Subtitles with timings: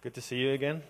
[0.00, 0.82] Good to see you again.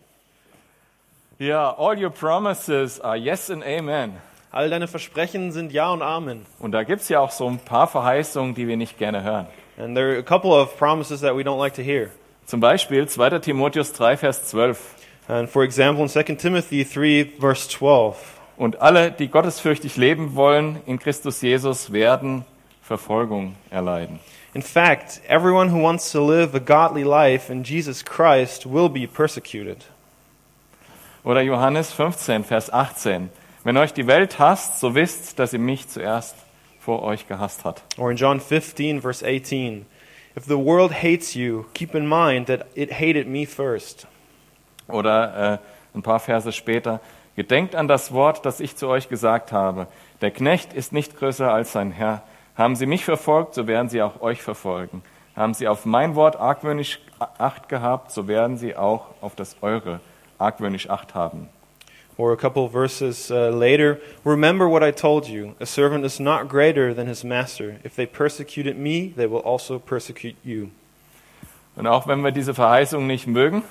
[1.40, 4.21] Yeah, all your promises are yes and amen.
[4.53, 6.45] All deine Versprechen sind Ja und Amen.
[6.59, 9.47] Und da gibt's ja auch so ein paar Verheißungen, die wir nicht gerne hören.
[9.79, 12.11] And there are a couple of promises that we don't like to hear.
[12.45, 13.39] Zum Beispiel 2.
[13.39, 14.94] Timotheus 3, Vers 12.
[15.27, 18.16] And for example, in 2 Timothy 3, verse 12,
[18.59, 22.45] Und alle, die gottesfürchtig leben wollen in Christus Jesus, werden
[22.82, 24.20] Verfolgung erleiden.
[24.54, 29.06] In fact, everyone who wants to live a godly life in Jesus Christ will be
[29.06, 29.84] persecuted.
[31.24, 33.30] Oder Johannes 15, Vers 18.
[33.64, 36.34] Wenn euch die Welt hasst, so wisst, dass sie mich zuerst
[36.80, 37.82] vor euch gehasst hat.
[37.98, 39.84] Or in John 15, verse 18,
[40.34, 44.06] if the world hates you, keep in mind that it hated me first.
[44.87, 45.60] Oder
[45.95, 47.01] äh, ein paar Verse später.
[47.37, 49.87] Gedenkt an das Wort, das ich zu euch gesagt habe.
[50.23, 52.23] Der Knecht ist nicht größer als sein Herr.
[52.58, 55.02] Haben sie mich verfolgt, so werden sie auch euch verfolgen.
[55.36, 60.00] Haben sie auf mein Wort argwöhnisch Acht gehabt, so werden sie auch auf das eure
[60.38, 61.48] argwöhnisch Acht haben.
[62.16, 65.55] Or a couple of verses uh, later, remember what I told you.
[65.61, 67.77] A servant is not greater than his master.
[67.84, 70.70] If they persecuted me, they will also persecute you.
[71.77, 73.62] Und auch wenn wir diese Verheißung nicht mögen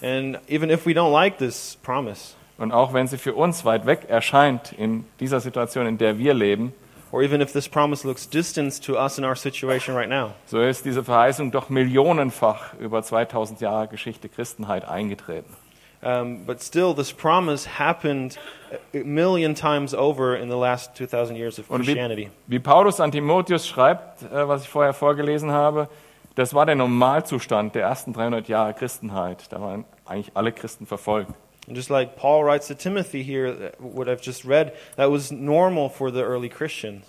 [0.00, 3.86] And even if we don't like this promise, und auch wenn sie für uns weit
[3.86, 6.72] weg erscheint in dieser Situation, in der wir leben,
[7.12, 10.60] or even if this promise looks distant to us in our situation right now, so
[10.60, 15.54] ist diese Verheißung doch millionenfach über 2000 Jahre Geschichte Christenheit eingetreten.
[16.02, 18.36] um, but still, this promise happened
[18.92, 22.30] a million times over in the last 2,000 years of Und wie, Christianity.
[22.48, 25.88] wie Paulus an Timotheus schreibt, äh, was ich vorher vorgelesen habe,
[26.34, 29.44] das war der Normalzustand der ersten 300 Jahre Christenheit.
[29.52, 31.30] Da waren eigentlich alle Christen verfolgt.
[31.66, 35.88] And just like Paul writes to Timothy here, what I've just read, that was normal
[35.88, 37.04] for the early Christians.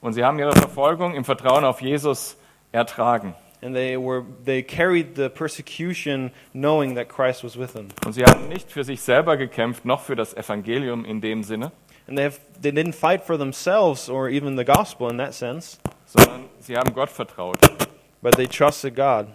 [0.00, 2.36] Und sie haben ihre Verfolgung im Vertrauen auf Jesus
[2.72, 3.34] ertragen.
[3.60, 7.88] And they, were, they carried the persecution knowing that Christ was with them.
[8.06, 11.72] Und sie haben nicht für sich selber gekämpft, noch für das Evangelium in dem Sinne,
[12.06, 15.76] And they, have, they didn't fight for themselves or even the gospel in that sense,
[16.06, 17.58] sondern sie haben Gott vertraut.
[18.22, 19.26] but they trusted God.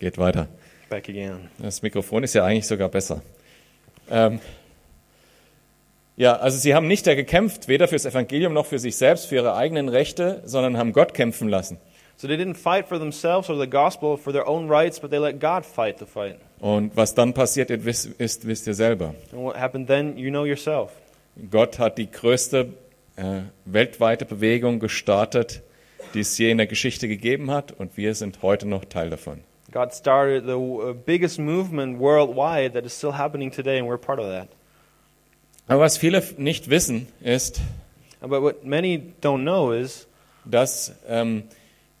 [0.00, 0.48] Geht weiter.
[0.88, 1.50] Back again.
[1.58, 3.22] Das Mikrofon ist ja eigentlich sogar besser.
[4.10, 4.40] Ähm,
[6.16, 9.36] ja, also sie haben nicht da gekämpft, weder fürs Evangelium noch für sich selbst, für
[9.36, 11.78] ihre eigenen Rechte, sondern haben Gott kämpfen lassen.
[12.16, 15.18] So they didn't fight for themselves or the gospel for their own rights, but they
[15.18, 16.36] let God fight the fight.
[16.60, 19.14] Und was dann passiert ist, ist wisst ihr selber.
[19.32, 20.92] And what happened then, you know yourself.
[21.50, 22.72] Gott hat die größte
[23.16, 25.62] äh, weltweite Bewegung gestartet,
[26.14, 29.40] die es je in der Geschichte gegeben hat, und wir sind heute noch Teil davon.
[29.76, 34.18] God started the uh, biggest movement worldwide that is still happening today, and we're part
[34.18, 34.48] of that.
[35.68, 37.60] Aber was viele nicht wissen, ist,
[38.22, 40.06] But what many don't know is
[40.46, 41.42] dass ähm,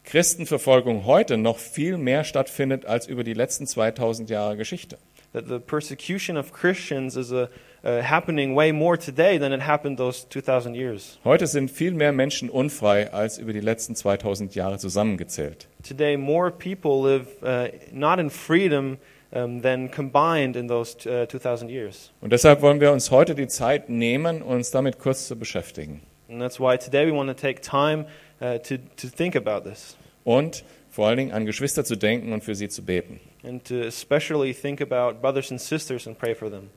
[0.04, 4.96] Christenverfolgung heute noch viel mehr stattfindet als über die letzten 2000 Jahre Geschichte.
[5.34, 7.50] that the persecution of Christians is a,
[7.86, 11.18] uh, happening way more today than it happened those 2,000 years.
[11.24, 15.68] Heute sind viel mehr Menschen unfrei als über die letzten 2000 Jahre zusammengezählt.
[15.86, 18.98] Today, more people live uh, not in freedom
[19.30, 22.10] um, than combined in those uh, 2,000 years.
[22.20, 26.00] Und deshalb wollen wir uns heute die Zeit nehmen, uns damit kurz zu beschäftigen.
[26.28, 28.06] And that's why today we want to take time
[28.40, 32.42] uh, to, to think about this Und vor allen Dingen an Geschwister zu denken und
[32.42, 33.20] für sie zu beten.
[33.44, 36.70] and to especially think about brothers and sisters and pray for them.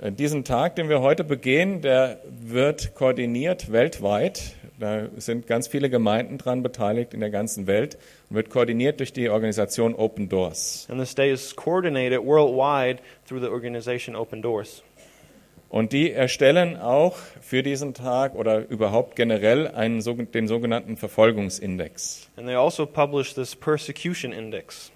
[0.00, 4.54] Äh, Diesen Tag, den wir heute begehen, der wird koordiniert weltweit.
[4.78, 7.98] Da sind ganz viele Gemeinden dran beteiligt in der ganzen Welt
[8.28, 10.86] und wird koordiniert durch die Organisation Open Doors.
[10.90, 14.82] And this day is coordinated worldwide through the organization Open Doors.
[15.68, 22.28] Und die erstellen auch für diesen Tag oder überhaupt generell einen, den sogenannten Verfolgungsindex.
[22.36, 24.90] And they also publish this persecution index.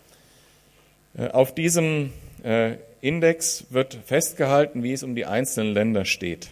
[1.16, 2.12] Äh, Auf diesem
[2.46, 6.50] äh, Index wird festgehalten, wie es um die einzelnen Länder steht.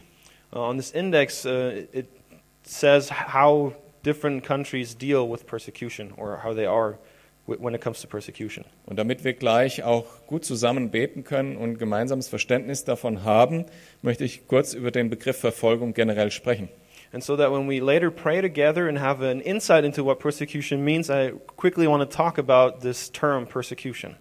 [0.53, 2.07] Uh, on this index, uh, it
[2.65, 3.73] says how
[4.05, 6.99] different countries deal with persecution or how they are
[7.47, 8.65] wh- when it comes to persecution.
[8.87, 13.65] Und damit wir gleich auch gut zusammen beten können und gemeinsames Verständnis davon haben,
[14.03, 16.69] möchte ich kurz über den Begriff Verfolgung generell sprechen.
[17.13, 20.85] And so that when we later pray together and have an insight into what persecution
[20.85, 24.17] means, I quickly want to talk about this term persecution.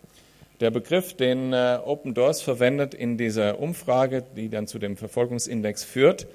[0.64, 5.84] Der Begriff, den äh, Open Doors verwendet in dieser Umfrage, die dann zu dem Verfolgungsindex
[5.84, 6.26] führt,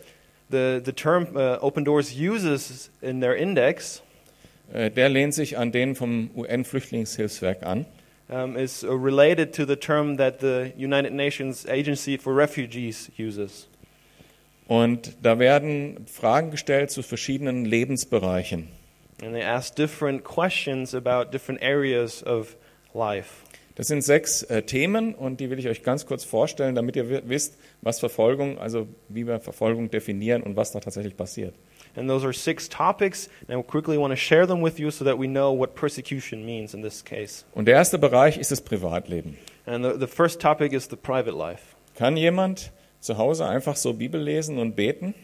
[0.50, 4.02] The, the term uh, Open Doors uses in their index
[4.75, 7.86] äh, der lehnt sich an den vom UN-Flüchtlingshilfswerk an.
[8.28, 13.66] um, is uh, related to the term that the United Nations Agency for Refugees uses.
[14.66, 18.69] Und da werden Fragen gestellt zu verschiedenen Lebensbereichen.
[19.22, 22.56] And they ask different questions about different areas of
[22.92, 23.47] life.
[23.78, 27.08] Das sind sechs äh, Themen und die will ich euch ganz kurz vorstellen, damit ihr
[27.08, 31.54] wi- wisst, was Verfolgung, also wie wir Verfolgung definieren und was da tatsächlich passiert.
[31.94, 35.04] And those are six topics, and I quickly want to share them with you so
[35.04, 37.44] that we know what persecution means in this case.
[37.54, 39.38] Und der erste Bereich ist das Privatleben.
[39.64, 41.62] And the, the first topic is the private life.
[41.94, 45.14] Kann jemand zu Hause einfach so Bibel lesen und beten?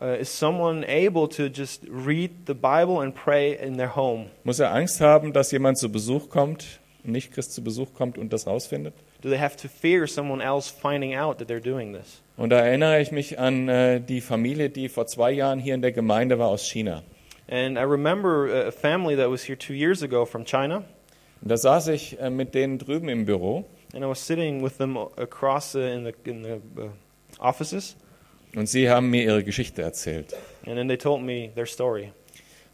[0.00, 4.30] Uh, is someone able to just read the Bible and pray in their home?
[4.44, 8.46] Muss er Angst haben, dass jemand zu Besuch kommt, Nicht-Christ zu Besuch kommt und das
[8.46, 8.94] rausfindet?
[9.22, 12.20] Do they have to fear someone else finding out that they're doing this?
[12.36, 15.82] Und da erinnere ich mich an äh, die Familie, die vor zwei Jahren hier in
[15.82, 17.02] der Gemeinde war aus China.
[17.50, 20.84] And I remember a family that was here two years ago from China,
[21.42, 24.76] Und da saß ich äh, mit denen drüben im Büro and I was sitting with
[24.78, 26.90] them across uh, in the in the uh,
[27.40, 27.96] offices,
[28.54, 30.32] und sie haben mir ihre Geschichte erzählt.
[30.66, 32.12] and then they told me their story.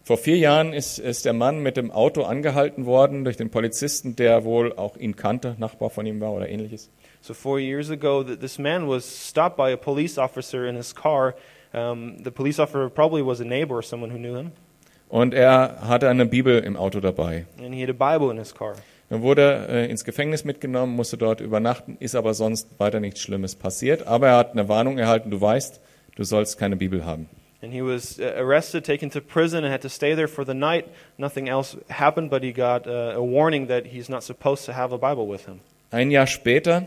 [0.06, 4.14] Vor vier Jahren ist, ist der Mann mit dem Auto angehalten worden durch den Polizisten,
[4.14, 6.90] der wohl auch ihn kannte, Nachbar von ihm war oder ähnliches.
[7.22, 10.94] So four years ago, th- this man was stopped by a police officer in his
[10.94, 11.34] car.
[11.74, 14.52] Um, the police officer probably was a neighbor or someone who knew him,
[15.08, 17.46] Und er hatte eine Bibel im Auto dabei.
[17.58, 18.74] and he had a Bible in his car.
[19.10, 23.56] Dann wurde äh, ins Gefängnis mitgenommen, musste dort übernachten, ist aber sonst weiter nichts Schlimmes
[23.56, 24.06] passiert.
[24.06, 25.80] Aber er hat eine Warnung erhalten, du weißt,
[26.14, 27.28] du sollst keine Bibel haben.
[27.66, 30.54] And he was uh, arrested, taken to prison, and had to stay there for the
[30.54, 30.86] night.
[31.18, 34.92] Nothing else happened, but he got uh, a warning that he's not supposed to have
[34.92, 35.58] a Bible with him.
[35.90, 36.84] Ein Jahr später,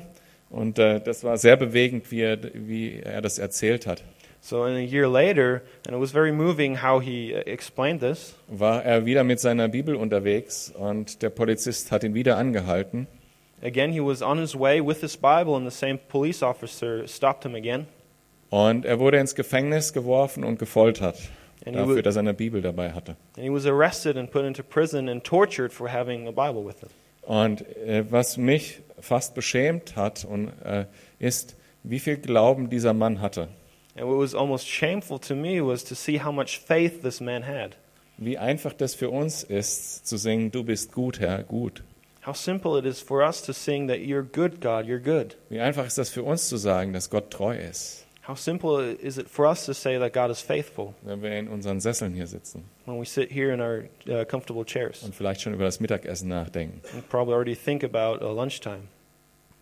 [0.50, 4.04] und äh, das war sehr bewegend, wie er, wie er das erzählt hat,
[4.40, 8.36] So, in a year later, and it was very moving how he uh, explained this,
[8.48, 13.08] war er wieder mit seiner Bibel unterwegs und der Polizist hat ihn wieder angehalten.
[13.62, 17.44] again, he was on his way with his Bible, and the same police officer stopped
[17.46, 17.88] him again.
[18.50, 21.18] Und er wurde ins Gefängnis geworfen und gefoltert
[21.66, 23.16] And dafür, wa- dass er eine Bibel dabei hatte.
[23.36, 26.80] and he was arrested and put into prison and tortured for having a Bible with
[26.80, 26.90] him.
[27.24, 30.86] Und äh, was mich fast beschämt hat, und, äh,
[31.20, 33.50] ist, wie viel Glauben dieser Mann hatte.
[33.96, 37.46] And what was almost shameful to me was to see how much faith this man
[37.46, 37.76] had.
[38.18, 41.84] Wie einfach das für uns ist, zu singen, du bist gut, Herr, gut.
[42.26, 45.38] How simple it is for us to sing that you're good, God, you're good.
[45.50, 49.18] Wie einfach ist das für uns zu sagen, dass Gott treu ist, How simple is
[49.18, 52.28] it for us to say that God is faithful wenn wir in unseren Sesseln hier
[52.28, 55.80] sitzen when we sit here in our uh, comfortable chairs und vielleicht schon über das
[55.80, 56.80] Mittagessen nachdenken.
[56.94, 58.88] and probably already think about uh, lunchtime.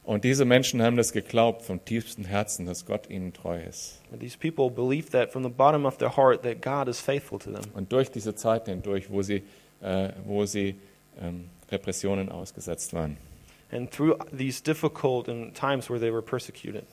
[0.03, 4.01] Und diese Menschen haben das geglaubt vom tiefsten Herzen, dass Gott ihnen treu ist.
[4.19, 7.51] These people believe that from the bottom of their heart that God is faithful to
[7.51, 7.71] them.
[7.73, 8.33] Und durch diese
[8.65, 9.43] hindurch, wo sie,
[9.81, 10.75] äh, wo sie
[11.21, 13.15] ähm, Repressionen ausgesetzt waren.
[13.71, 16.85] And through these difficult times where they were persecuted.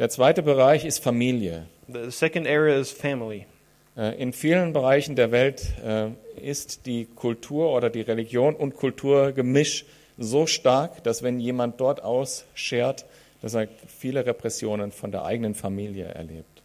[0.00, 1.66] Der zweite Bereich ist Familie.
[1.86, 3.46] The second area is family.
[3.96, 6.08] Äh, In vielen Bereichen der Welt äh,
[6.42, 9.84] ist die Kultur oder die Religion und Kulturgemisch
[10.18, 13.04] so stark, dass wenn jemand dort ausschert,
[13.40, 16.62] dass er viele Repressionen von der eigenen Familie erlebt.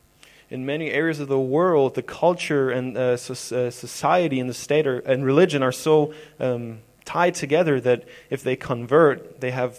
[0.50, 4.88] In many areas of the world, the culture and uh, uh, society and the state
[4.88, 8.02] are, and religion are so um, tied together that
[8.32, 9.76] if they convert, they have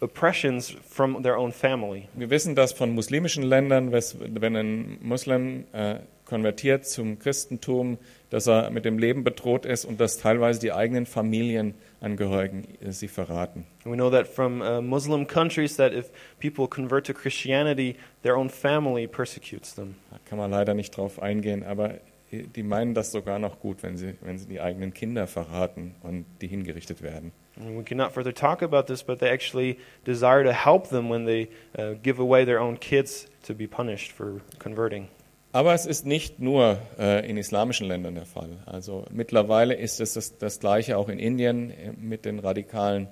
[0.00, 2.08] oppressions from their own family.
[2.14, 7.98] Wir wissen das von muslimischen Ländern, wenn ein Muslim äh, konvertiert zum Christentum,
[8.30, 13.08] dass er mit dem Leben bedroht ist und dass teilweise die eigenen Familienangehörigen äh, sie
[13.08, 13.64] verraten.
[13.84, 18.36] And we know that from uh, Muslim countries that if people convert to Christianity, their
[18.36, 19.96] own family persecutes them.
[20.10, 21.94] Da kann man leider nicht drauf eingehen, aber
[22.30, 26.26] die meinen das sogar noch gut, wenn sie, wenn sie die eigenen Kinder verraten und
[26.40, 27.32] die hingerichtet werden.
[27.56, 31.26] And we cannot further talk about this, but they actually desire to help them when
[31.26, 35.08] they uh, give away their own kids to be punished for converting.
[35.52, 38.58] Aber es ist nicht nur äh, in islamischen Ländern der Fall.
[38.66, 43.08] Also mittlerweile ist es das, das Gleiche auch in Indien äh, mit den radikalen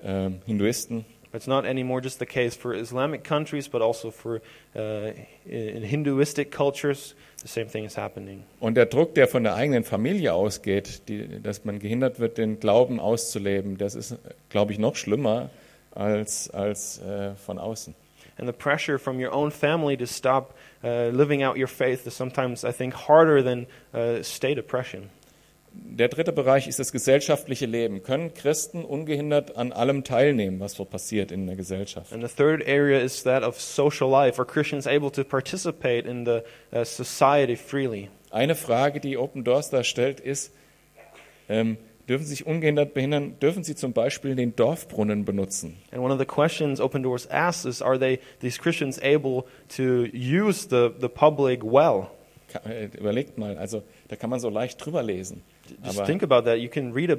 [0.00, 1.04] äh, Hinduisten.
[1.32, 4.40] It's not anymore just the case for Islamic countries, but also for
[4.74, 5.12] uh,
[5.46, 7.14] in Hinduistic cultures.
[7.42, 8.44] The same thing is happening.
[8.60, 12.60] Und der Druck, der von der eigenen Familie ausgeht, die, dass man gehindert wird, den
[12.60, 14.16] Glauben auszuleben, das ist,
[14.48, 15.50] glaube ich, noch schlimmer
[15.94, 17.94] als, als äh, von außen.
[18.38, 20.54] And the pressure from your own family to stop
[20.84, 25.10] uh, living out your faith is sometimes, I think, harder than uh, state oppression.
[25.72, 28.02] Der dritte Bereich ist das gesellschaftliche Leben.
[28.02, 32.12] Können Christen ungehindert an allem teilnehmen, was so passiert in der Gesellschaft?
[32.12, 34.40] And the third area is that of social life.
[34.40, 36.40] Are Christians able to participate in the
[36.72, 38.08] uh, society freely?
[38.30, 40.52] Eine Frage, die Open Doors da stellt, ist,
[41.48, 45.76] ähm, dürfen Sie sich ungehindert behindern, dürfen Sie zum Beispiel den Dorfbrunnen benutzen?
[45.90, 49.44] And one of the questions Open Doors asks is Are they, these Christians able
[49.76, 52.08] to use the, the public well?
[52.64, 55.42] Äh, Überlegt mal, also da kann man so leicht drüber lesen.
[55.84, 56.58] Just think about that.
[56.60, 57.16] You can read a,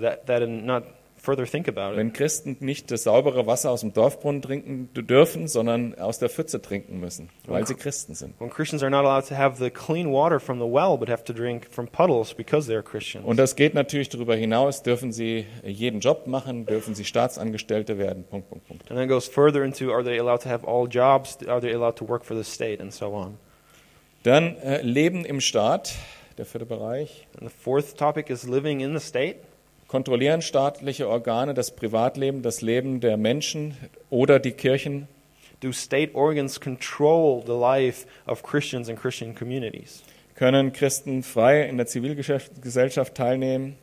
[0.00, 0.84] that, that and not
[1.24, 1.96] further think about it.
[1.96, 6.60] Wenn Christen nicht das saubere Wasser aus dem Dorfbrunnen trinken dürfen, sondern aus der Pfütze
[6.60, 8.38] trinken müssen, weil sie Christen sind.
[8.38, 11.24] When Christians are not allowed to have the clean water from the well, but have
[11.24, 13.26] to drink from puddles because they are Christians.
[13.26, 18.24] Und das geht natürlich darüber hinaus, dürfen sie jeden Job machen, dürfen sie Staatsangestellte werden,
[18.24, 18.90] Punkt, Punkt, Punkt.
[18.90, 21.38] And then it goes further into are they allowed to have all jobs?
[21.48, 22.80] Are they allowed to work for the state?
[22.80, 23.38] And so on.
[24.24, 25.94] Dann äh, Leben im Staat,
[26.38, 27.26] der vierte Bereich.
[27.38, 29.36] And the fourth topic is living in the state.
[29.88, 33.76] Kontrollieren staatliche Organe das Privatleben, das Leben der Menschen
[34.10, 35.08] oder die Kirchen?
[35.60, 40.02] Do state organs control the life of Christians and Christian communities?
[40.34, 43.76] Können Christen frei in der Zivilgesellschaft teilnehmen?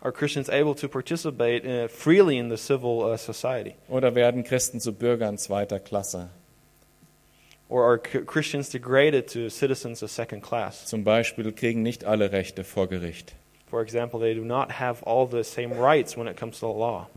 [0.00, 3.74] Are Christians able to participate uh, freely in the civil uh, society?
[3.88, 6.28] Oder werden Christen zu Bürgern zweiter Klasse?
[7.68, 10.86] Or are Christians degraded to citizens of second class?
[10.86, 13.34] Zum Beispiel kriegen nicht alle Rechte vor Gericht.
[13.68, 16.78] For example, they do not have all the same rights when it comes to the
[16.78, 17.08] law.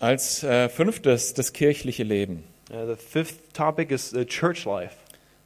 [0.00, 2.44] Als äh, fünftes das kirchliche Leben.
[2.70, 4.96] Uh, the fifth topic is the church life.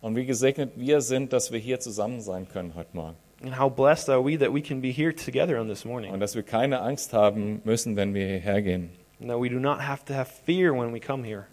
[0.00, 3.16] Und wie gesegnet wir sind, dass wir hier zusammen sein können heute Morgen.
[3.42, 6.12] And how blessed are we that we can be here together on this morning?
[6.12, 8.90] Und dass wir keine Angst haben müssen, wenn wir hierher gehen.
[9.20, 11.46] And that we do not have to have fear when we come here.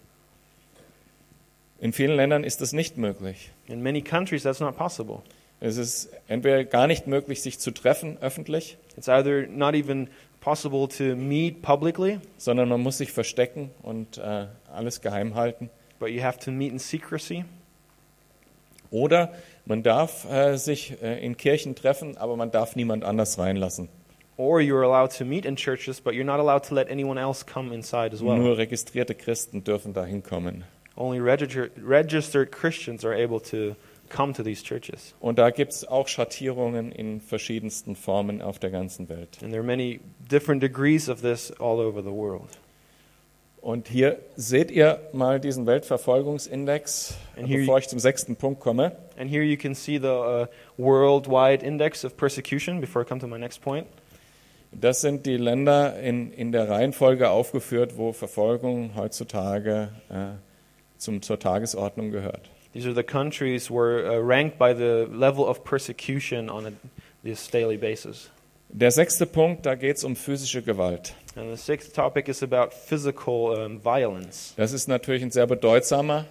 [1.81, 3.51] In vielen Ländern ist das nicht möglich.
[3.67, 5.21] In many countries, that's not possible.
[5.62, 10.09] Es ist entweder gar nicht möglich, sich zu treffen öffentlich, It's either not even
[10.41, 15.69] possible to meet publicly, sondern man muss sich verstecken und äh, alles geheim halten.
[16.00, 17.43] but you have to meet in secrecy.
[18.91, 19.33] Oder
[19.65, 23.89] man darf äh, sich äh, in Kirchen treffen, aber man darf niemand anders reinlassen.
[24.38, 27.45] Or you're allowed to meet in churches, but you're not allowed to let anyone else
[27.45, 28.38] come inside as well.
[28.38, 30.63] Nur registrierte Christen dürfen da hinkommen.
[31.00, 33.75] Only registered, registered Christians are able to
[34.10, 35.13] come to these churches.
[35.22, 39.38] Und da gibt es auch Schattierungen in verschiedensten Formen auf der ganzen Welt.
[39.41, 42.50] And there are many different degrees of this all over the world.
[43.62, 48.91] Und hier seht ihr mal diesen Weltverfolgungsindex, And here bevor ich zum sechsten Punkt komme.
[49.18, 53.27] And here you can see the uh, worldwide index of persecution before I come to
[53.27, 53.88] my next point.
[54.72, 60.49] Das sind die Länder in, in der Reihenfolge aufgeführt, wo Verfolgung heutzutage äh,
[61.00, 62.50] zum, zur Tagesordnung gehört.
[62.74, 66.72] These are the countries where uh, ranked by the level of persecution on a
[67.24, 68.29] this daily basis.
[68.72, 71.15] Der sechste Punkt, da geht es um physische Gewalt.
[71.36, 74.53] And the sixth topic is about physical um, violence.
[74.58, 76.25] Das ist natürlich ein sehr bedeutsamer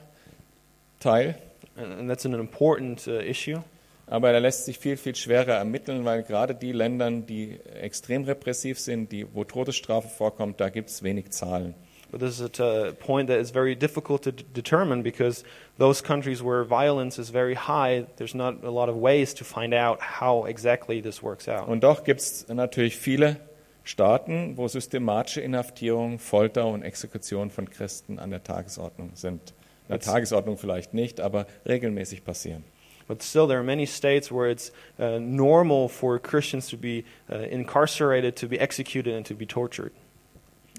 [1.01, 1.35] Teil,
[1.77, 3.61] And, and that's an important uh, issue.
[4.07, 8.79] aber der lässt sich viel, viel schwerer ermitteln, weil gerade die Länder, die extrem repressiv
[8.79, 11.75] sind, die, wo Todesstrafe vorkommt, da gibt es wenig Zahlen.
[12.11, 15.45] But this is a point that is very difficult to determine because
[15.77, 19.75] those countries where violence is very high, there's not a lot of ways to find
[19.75, 21.69] out how exactly this works out.
[21.69, 23.37] Und doch gibt es natürlich viele
[23.85, 29.53] Staaten, wo systematische Inhaftierung, Folter und Exekution von Christen an der Tagesordnung sind.
[29.89, 32.65] An der Tagesordnung vielleicht nicht, aber regelmäßig passieren.
[33.07, 37.37] But still, there are many states where it's uh, normal for Christians to be uh,
[37.51, 39.93] incarcerated, to be executed, and to be tortured.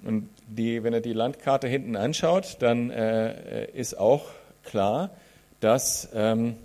[0.06, 4.26] Und die, wenn ihr die Landkarte hinten anschaut, dann äh, ist auch
[4.64, 5.10] klar,
[5.60, 6.56] dass ähm,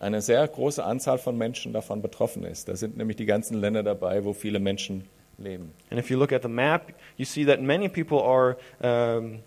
[0.00, 2.68] eine sehr große Anzahl von Menschen davon betroffen ist.
[2.68, 5.04] Da sind nämlich die ganzen Länder dabei, wo viele Menschen
[5.38, 5.72] leben.
[5.90, 9.40] And if you look at the map, you see that many people are um,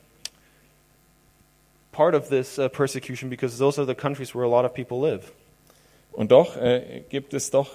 [1.91, 4.99] part of this uh, persecution because those are the countries where a lot of people
[4.99, 5.31] live.
[6.11, 7.71] Und doch äh, gibt es doch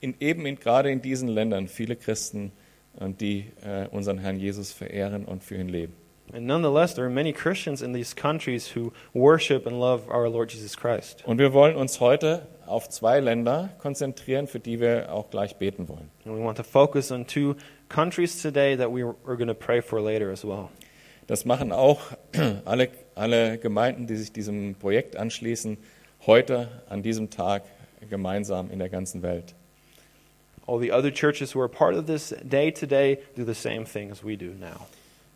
[0.00, 2.52] in, eben in, gerade in diesen Ländern viele Christen,
[3.00, 5.94] und die äh, unseren Herrn Jesus verehren und für ihn leben.
[6.32, 10.52] And nonetheless, there are many Christians in these countries who worship and love our Lord
[10.52, 11.24] Jesus Christ.
[11.26, 15.88] Und wir wollen uns heute auf zwei Länder konzentrieren, für die wir auch gleich beten
[15.88, 16.08] wollen.
[16.24, 17.56] And we want to focus on two
[17.88, 20.68] countries today that we are going to pray for later as well.
[21.26, 22.00] Das machen auch
[22.64, 25.78] alle, alle Gemeinden, die sich diesem Projekt anschließen,
[26.26, 27.64] heute an diesem Tag
[28.08, 29.54] gemeinsam in der ganzen Welt.
[30.70, 34.12] All the other churches who are part of this day today do the same thing
[34.12, 34.86] as we do now.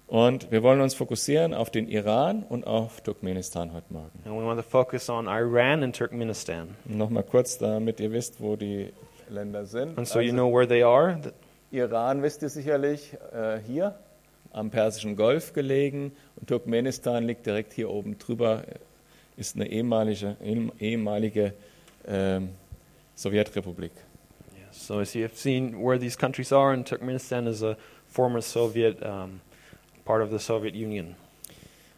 [0.07, 4.13] Und wir wollen uns fokussieren auf den Iran und auf Turkmenistan heute Morgen.
[4.25, 6.77] And we want to focus on Iran and Turkmenistan.
[6.85, 8.93] Nochmal kurz, damit ihr wisst, wo die
[9.29, 9.99] Länder sind.
[9.99, 11.19] And so you Also, know where they are.
[11.73, 13.99] Iran wisst ihr sicherlich äh, hier
[14.53, 18.63] am Persischen Golf gelegen und Turkmenistan liegt direkt hier oben drüber,
[19.37, 20.37] ist eine ehemalige,
[20.79, 21.55] ehemalige
[22.07, 22.51] ähm,
[23.17, 23.91] Sowjetrepublik.
[24.77, 27.77] So as you have seen where these countries are, and Turkmenistan is a
[28.07, 29.41] former Soviet um,
[30.05, 31.15] part of the Soviet Union.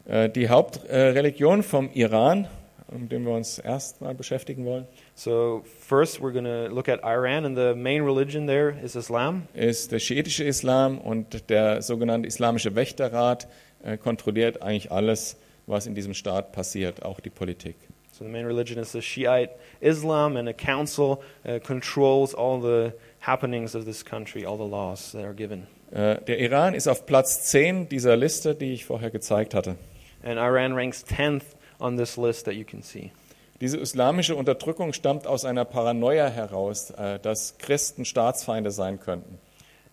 [0.07, 2.47] Äh, die Hauptreligion vom Iran,
[2.93, 7.45] mit dem wir uns erstmal beschäftigen wollen, So, first, we're going to look at Iran,
[7.45, 9.49] and the main religion there is Islam.
[9.55, 13.49] ist der schiitische Islam und der sogenannte Islamische Wächterrat
[13.83, 17.77] äh, kontrolliert eigentlich alles, was in diesem Staat passiert, auch die Politik.
[18.17, 19.51] So, the main religion is the Shiite
[19.83, 25.13] Islam, and a council uh, controls all the happenings of this country, all the laws
[25.13, 25.67] that are given.
[25.91, 29.77] Äh, Der Iran ist auf Platz 10 dieser Liste, die ich vorher gezeigt hatte.
[30.23, 31.43] And Iran ranks 10th
[31.79, 33.13] on this list that you can see.
[33.61, 39.39] Diese islamische Unterdrückung stammt aus einer Paranoia heraus, äh, dass Christen Staatsfeinde sein könnten.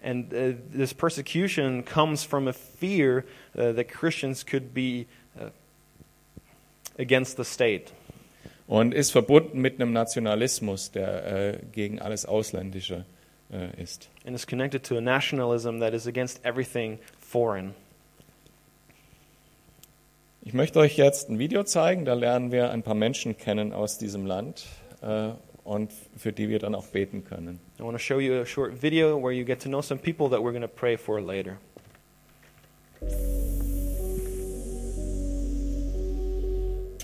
[0.02, 3.26] And uh, this persecution comes from a fear
[3.58, 5.50] uh, that Christians could be uh,
[6.98, 7.92] against the state.
[8.74, 13.06] Und ist verbunden mit einem Nationalismus, der äh, gegen alles Ausländische
[13.52, 14.10] äh, ist.
[14.26, 17.76] And is connected to a nationalism that is against everything foreign.
[20.42, 24.00] Ich möchte euch jetzt ein Video zeigen, da lernen wir ein paar Menschen kennen aus
[24.00, 24.66] diesem Land
[25.04, 25.30] äh,
[25.64, 27.60] und für die wir dann auch beten können.
[27.80, 30.32] I want to show you a short video where you get to know some people
[30.32, 31.60] that we're going to pray for later.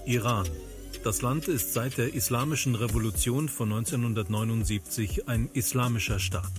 [0.07, 0.47] Iran.
[1.01, 6.51] Das Land ist seit der Islamischen Revolution von 1979 ein islamischer Staat.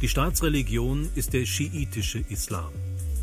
[0.00, 2.72] Die Staatsreligion ist der schiitische Islam.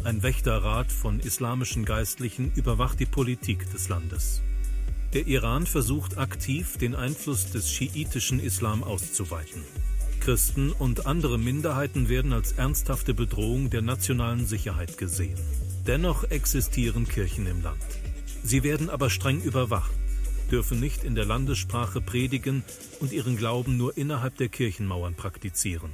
[0.03, 4.43] Ein Wächterrat von islamischen Geistlichen überwacht die Politik des Landes.
[5.13, 9.63] Der Iran versucht aktiv, den Einfluss des schiitischen Islam auszuweiten.
[10.19, 15.39] Christen und andere Minderheiten werden als ernsthafte Bedrohung der nationalen Sicherheit gesehen.
[15.87, 17.81] Dennoch existieren Kirchen im Land.
[18.43, 19.91] Sie werden aber streng überwacht,
[20.51, 22.63] dürfen nicht in der Landessprache predigen
[22.99, 25.91] und ihren Glauben nur innerhalb der Kirchenmauern praktizieren.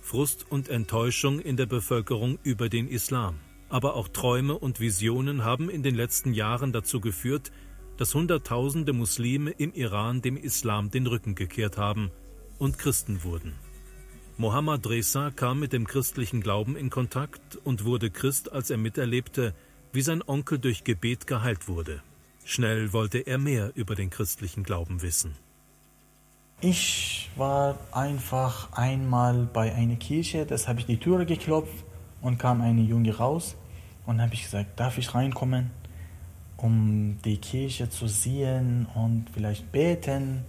[0.00, 3.36] Frust und Enttäuschung in der Bevölkerung über den Islam,
[3.68, 7.52] aber auch Träume und Visionen haben in den letzten Jahren dazu geführt,
[7.96, 12.10] dass Hunderttausende Muslime im Iran dem Islam den Rücken gekehrt haben
[12.58, 13.54] und Christen wurden.
[14.38, 19.54] Mohammad Reza kam mit dem christlichen Glauben in Kontakt und wurde Christ, als er miterlebte,
[19.92, 22.02] wie sein Onkel durch Gebet geheilt wurde.
[22.44, 25.36] Schnell wollte er mehr über den christlichen Glauben wissen.
[26.60, 31.84] Ich war einfach einmal bei einer Kirche, das habe ich die Türe geklopft
[32.20, 33.56] und kam eine Junge raus
[34.06, 35.70] und habe ich gesagt, darf ich reinkommen,
[36.56, 40.44] um die Kirche zu sehen und vielleicht beten,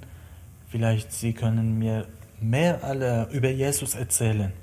[0.69, 2.08] vielleicht sie können mir
[2.39, 4.53] mehr alle über Jesus erzählen.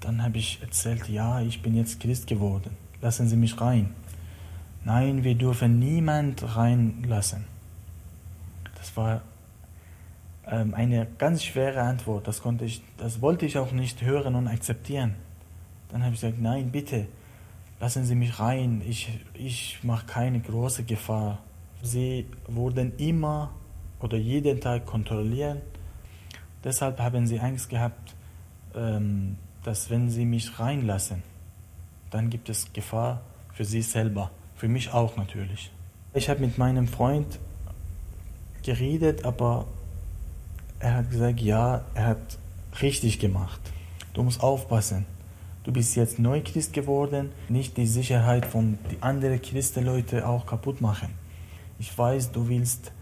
[0.00, 3.94] Dann habe ich erzählt, ja, ich bin jetzt Christ geworden, lassen Sie mich rein.
[4.84, 7.44] Nein, wir dürfen niemand reinlassen.
[8.76, 9.22] Das war
[10.46, 12.26] ähm, eine ganz schwere Antwort.
[12.26, 15.14] Das, konnte ich, das wollte ich auch nicht hören und akzeptieren.
[15.88, 17.06] Dann habe ich gesagt, nein, bitte,
[17.80, 18.82] lassen Sie mich rein.
[18.86, 21.38] Ich, ich mache keine große Gefahr.
[21.82, 23.50] Sie wurden immer
[24.00, 25.62] oder jeden Tag kontrolliert.
[26.64, 28.14] Deshalb haben sie Angst gehabt,
[28.74, 31.22] ähm, dass wenn sie mich reinlassen,
[32.10, 34.30] dann gibt es Gefahr für sie selber,
[34.62, 35.72] für mich auch natürlich.
[36.14, 37.40] Ich habe mit meinem Freund
[38.62, 39.66] geredet, aber
[40.78, 42.38] er hat gesagt, ja, er hat
[42.80, 43.60] richtig gemacht.
[44.14, 45.04] Du musst aufpassen.
[45.64, 51.08] Du bist jetzt Neuchrist geworden, nicht die Sicherheit von die anderen Christenleute auch kaputt machen.
[51.80, 52.92] Ich weiß, du willst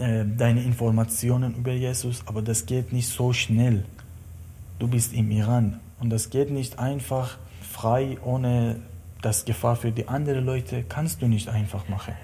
[0.00, 3.84] äh, deine Informationen über Jesus, aber das geht nicht so schnell.
[4.80, 8.80] Du bist im Iran und das geht nicht einfach frei, ohne
[9.22, 12.14] das Gefahr für die anderen Leute kannst du nicht einfach machen.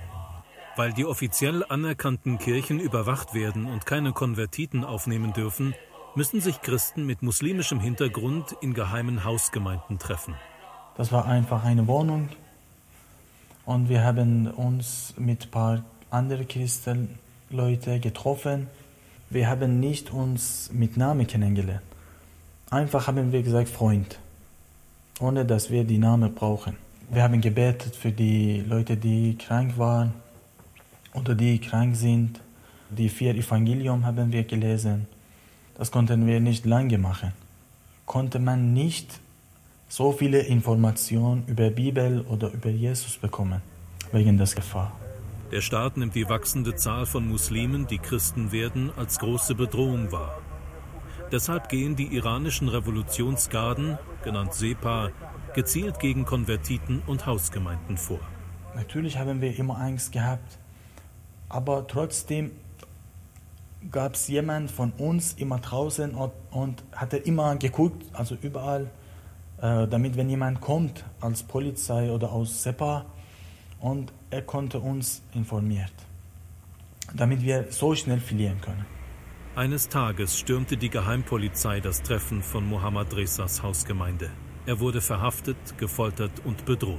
[0.76, 5.74] Weil die offiziell anerkannten Kirchen überwacht werden und keine Konvertiten aufnehmen dürfen,
[6.14, 10.34] müssen sich Christen mit muslimischem Hintergrund in geheimen Hausgemeinden treffen.
[10.96, 12.28] Das war einfach eine Wohnung
[13.66, 18.68] und wir haben uns mit ein paar anderen Christenleuten getroffen.
[19.30, 21.82] Wir haben nicht uns mit Namen kennengelernt.
[22.70, 24.18] Einfach haben wir gesagt Freund,
[25.20, 26.83] ohne dass wir die Namen brauchen.
[27.10, 30.14] Wir haben gebetet für die Leute, die krank waren
[31.12, 32.40] oder die krank sind.
[32.90, 35.06] Die vier Evangelium haben wir gelesen.
[35.76, 37.32] Das konnten wir nicht lange machen.
[38.06, 39.20] Konnte man nicht
[39.88, 43.60] so viele Informationen über Bibel oder über Jesus bekommen,
[44.12, 44.92] wegen der Gefahr.
[45.52, 50.38] Der Staat nimmt die wachsende Zahl von Muslimen, die Christen werden, als große Bedrohung wahr.
[51.30, 55.10] Deshalb gehen die iranischen Revolutionsgarden, genannt SEPA,
[55.54, 58.20] gezielt gegen Konvertiten und Hausgemeinden vor.
[58.74, 60.58] Natürlich haben wir immer Angst gehabt,
[61.48, 62.50] aber trotzdem
[63.90, 68.90] gab es jemand von uns immer draußen und, und hatte immer geguckt, also überall,
[69.60, 73.04] äh, damit wenn jemand kommt als Polizei oder aus SEPA
[73.80, 75.92] und er konnte uns informiert.
[77.12, 78.86] damit wir so schnell verlieren können.
[79.56, 84.30] Eines Tages stürmte die Geheimpolizei das Treffen von Mohammad Resas Hausgemeinde.
[84.66, 86.98] Er wurde verhaftet, gefoltert und bedroht.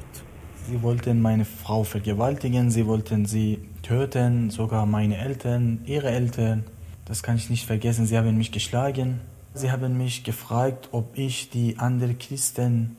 [0.68, 6.64] Sie wollten meine Frau vergewaltigen, sie wollten sie töten, sogar meine Eltern, ihre Eltern.
[7.06, 9.20] Das kann ich nicht vergessen, sie haben mich geschlagen.
[9.56, 12.98] Sie haben mich gefragt, ob ich die anderen Christen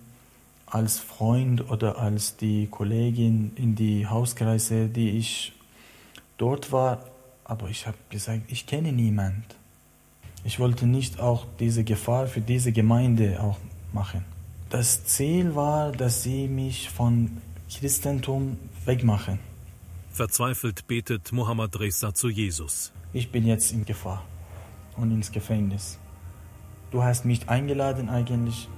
[0.66, 5.52] als Freund oder als die Kollegin in die Hauskreise, die ich
[6.38, 7.05] dort war,
[7.44, 9.44] aber ich habe gesagt, ich kenne niemand.
[10.42, 13.59] Ich wollte nicht auch diese Gefahr für diese Gemeinde auch
[13.92, 14.36] machen.
[14.68, 17.40] Das Ziel war, dass sie mich von
[17.72, 19.38] Christentum wegmachen.
[20.11, 22.92] Verzweifelt betet Mohammad Reza zu Jesus.
[23.12, 24.24] Ich bin jetzt in Gefahr
[24.96, 26.00] und ins Gefängnis.
[26.90, 28.68] Du hast mich eingeladen eigentlich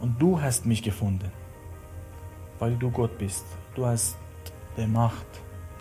[0.00, 1.30] und du hast mich gefunden,
[2.58, 3.44] weil du Gott bist.
[3.74, 4.16] Du hast
[4.78, 5.26] die Macht.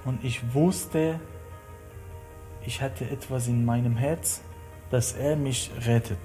[0.03, 1.17] Und ich wusste,
[2.65, 4.41] ich hatte etwas in meinem Herz,
[4.89, 6.19] dass er mich rettet.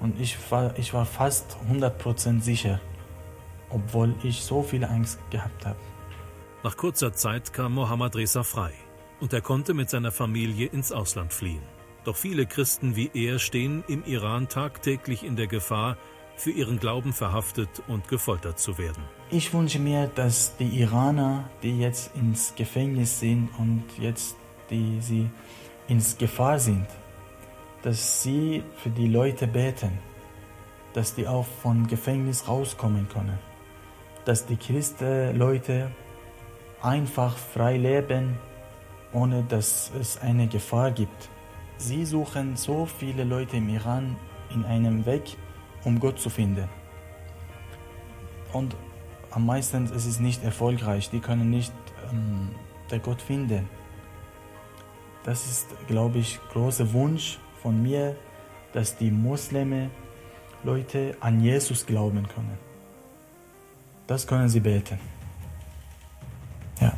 [0.00, 2.80] Und ich war, ich war fast 100% sicher,
[3.68, 5.78] obwohl ich so viel Angst gehabt habe.
[6.62, 8.72] Nach kurzer Zeit kam Mohammad Reza frei
[9.20, 11.62] und er konnte mit seiner Familie ins Ausland fliehen.
[12.04, 15.96] Doch viele Christen wie er stehen im Iran tagtäglich in der Gefahr,
[16.36, 19.04] für ihren Glauben verhaftet und gefoltert zu werden.
[19.30, 24.36] Ich wünsche mir, dass die Iraner, die jetzt ins Gefängnis sind und jetzt
[24.70, 25.28] die sie
[25.88, 26.86] ins Gefahr sind,
[27.82, 29.98] dass sie für die Leute beten,
[30.92, 33.38] dass die auch vom Gefängnis rauskommen können,
[34.24, 35.90] dass die Christen Leute
[36.82, 38.38] einfach frei leben,
[39.12, 41.28] ohne dass es eine Gefahr gibt.
[41.78, 44.16] Sie suchen so viele Leute im Iran
[44.50, 45.36] in einem Weg,
[45.84, 46.68] um Gott zu finden.
[48.52, 48.76] Und
[49.30, 51.08] am meisten ist es nicht erfolgreich.
[51.10, 51.72] Die können nicht
[52.12, 52.50] ähm,
[52.90, 53.68] der Gott finden.
[55.22, 58.16] Das ist, glaube ich, großer Wunsch von mir,
[58.72, 59.90] dass die Muslime
[60.64, 62.58] Leute an Jesus glauben können.
[64.06, 64.98] Das können sie beten.
[66.80, 66.92] Ja.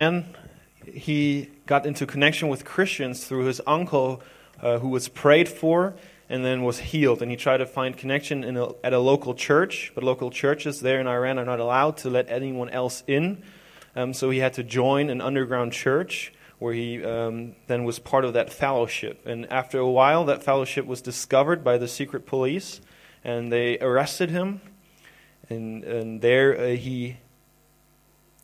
[0.00, 0.24] And
[0.86, 4.22] he got into connection with Christians through his uncle,
[4.62, 5.94] uh, who was prayed for
[6.28, 7.22] and then was healed.
[7.22, 10.80] And he tried to find connection in a, at a local church, but local churches
[10.80, 13.42] there in Iran are not allowed to let anyone else in.
[14.00, 18.24] Um, so he had to join an underground church where he um, then was part
[18.24, 19.26] of that fellowship.
[19.26, 22.80] And after a while, that fellowship was discovered by the secret police,
[23.24, 24.60] and they arrested him.
[25.48, 27.18] And, and there uh, he,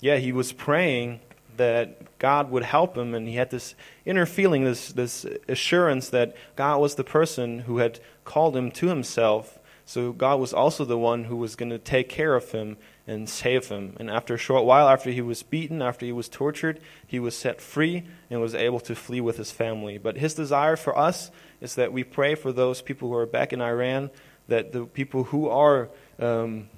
[0.00, 1.20] yeah, he was praying
[1.56, 6.36] that God would help him, and he had this inner feeling, this, this assurance that
[6.54, 9.58] God was the person who had called him to himself.
[9.86, 13.28] So God was also the one who was going to take care of him and
[13.28, 13.96] save him.
[14.00, 17.36] And after a short while, after he was beaten, after he was tortured, he was
[17.36, 19.98] set free and was able to flee with his family.
[19.98, 23.52] But his desire for us is that we pray for those people who are back
[23.52, 24.10] in Iran,
[24.48, 25.88] that the people who are
[26.18, 26.68] um,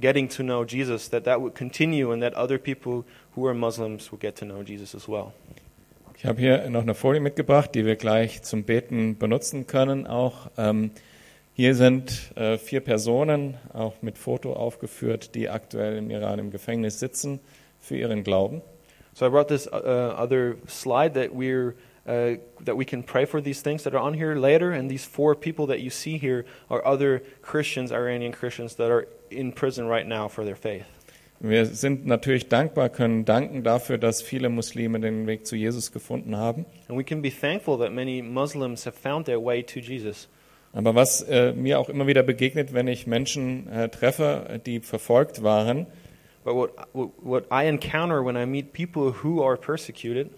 [0.00, 4.10] getting to know Jesus, that that would continue and that other people who are Muslims
[4.10, 5.32] will get to know Jesus as well.
[6.16, 10.08] Ich habe hier noch eine Folie mitgebracht, die wir gleich zum Beten benutzen können.
[10.08, 10.90] Auch ähm,
[11.58, 17.00] hier sind äh, vier Personen, auch mit Foto aufgeführt, die aktuell im Iran im Gefängnis
[17.00, 17.40] sitzen
[17.80, 18.62] für ihren Glauben.
[19.12, 21.74] So I brought this uh, other slide that we're
[22.06, 24.70] uh, that we can pray for these things that are on here later.
[24.70, 29.08] And these four people that you see here are other Christians, Iranian Christians, that are
[29.28, 30.84] in prison right now for their faith.
[31.40, 36.36] Wir sind natürlich dankbar, können danken dafür, dass viele Muslime den Weg zu Jesus gefunden
[36.36, 36.66] haben.
[36.88, 40.28] And we can be thankful that many Muslims have found their way to Jesus.
[40.72, 45.42] Aber was äh, mir auch immer wieder begegnet, wenn ich Menschen äh, treffe, die verfolgt
[45.42, 45.86] waren,
[46.44, 50.30] But what, what, what I encounter when I meet people who are persecuted,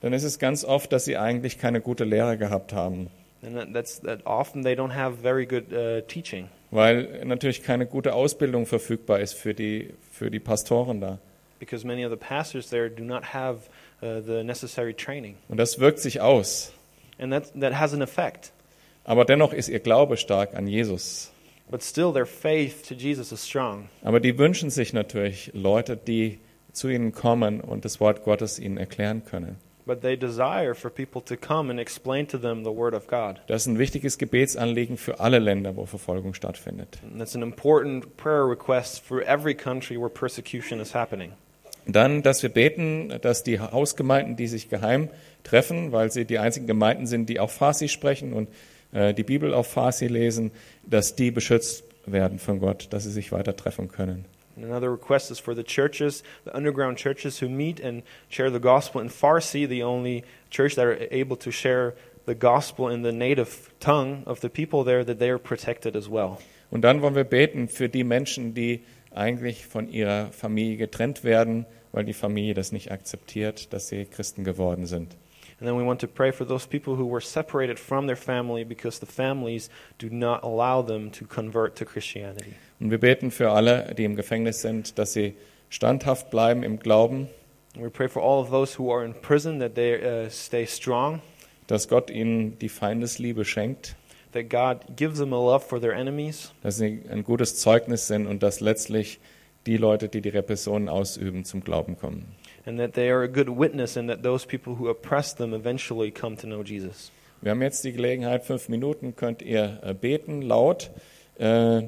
[0.00, 3.08] dann ist es ganz oft, dass sie eigentlich keine gute Lehre gehabt haben,
[3.42, 8.14] that, that's that often they don't have very good uh, teaching weil natürlich keine gute
[8.14, 11.18] Ausbildung verfügbar ist für die, für die Pastoren da.
[11.58, 13.68] because many of the pastors there do not have
[14.02, 15.36] uh, the necessary training.
[15.48, 16.72] Und das wirkt sich aus.
[17.18, 18.52] And that, that has an effect.
[19.06, 21.32] Aber dennoch ist ihr Glaube stark an Jesus.
[21.70, 23.88] But still, their faith to Jesus is strong.
[24.02, 26.40] Aber die wünschen sich natürlich Leute, die
[26.72, 29.56] zu ihnen kommen und das Wort Gottes ihnen erklären können.
[29.86, 33.40] But they desire for people to come and explain to them the Word of God.
[33.46, 36.98] Das ist ein wichtiges Gebetsanliegen für alle Länder, wo Verfolgung stattfindet.
[37.04, 41.30] And that's an important prayer request for every country where persecution is happening.
[41.86, 45.08] Dann, dass wir beten, dass die Hausgemeinden, die sich geheim
[45.44, 48.48] treffen, weil sie die einzigen Gemeinden sind, die auch Farsi sprechen und
[48.96, 50.50] äh, die Bibel auf Farsi lesen,
[50.84, 54.24] dass die beschützt werden von Gott, dass sie sich weiter treffen können.
[54.56, 58.58] And another request is for the churches, the underground churches who meet and share the
[58.58, 61.92] gospel in Farsi, the only church that are able to share
[62.24, 66.08] the gospel in the native tongue of the people there, that they are protected as
[66.08, 66.38] well.
[66.70, 68.80] Und dann wollen wir beten für die Menschen, die
[69.14, 74.42] eigentlich von ihrer Familie getrennt werden, weil die Familie das nicht akzeptiert, dass sie Christen
[74.42, 75.16] geworden sind.
[75.58, 78.62] And then we want to pray for those people who were separated from their family
[78.62, 82.54] because the families do not allow them to convert to Christianity.
[82.78, 85.34] Und wir beten für alle, die im Gefängnis sind, dass sie
[85.70, 87.28] standhaft bleiben im Glauben,
[87.76, 90.64] And we pray for all of those who are in prison that they uh, stay
[90.64, 91.20] strong,
[91.66, 93.96] dass Gott ihnen die Feindesliebe schenkt,
[94.32, 98.26] that God gives them a love for their enemies, dass sie ein gutes Zeugnis sind
[98.26, 99.20] und dass letztlich
[99.66, 102.34] die Leute, die die Repressionen ausüben, zum Glauben kommen.
[102.66, 106.10] And that they are a good witness, and that those people who oppress them eventually
[106.10, 107.10] come to know Jesus.
[107.40, 110.90] Wir haben jetzt die Gelegenheit, fünf Minuten könnt ihr äh, beten, laut.
[111.38, 111.82] Äh,